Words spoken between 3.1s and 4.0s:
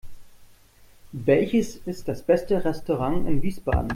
in Wiesbaden?